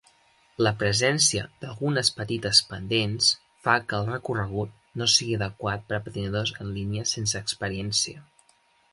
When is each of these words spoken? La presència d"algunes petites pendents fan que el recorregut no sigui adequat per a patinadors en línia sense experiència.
La 0.65 0.69
presència 0.83 1.41
d"algunes 1.65 2.07
petites 2.21 2.61
pendents 2.69 3.27
fan 3.67 3.85
que 3.91 3.95
el 3.99 4.07
recorregut 4.11 4.73
no 5.01 5.07
sigui 5.17 5.35
adequat 5.39 5.85
per 5.91 5.95
a 5.97 5.99
patinadors 6.07 6.55
en 6.65 6.73
línia 6.79 7.05
sense 7.11 7.43
experiència. 7.45 8.25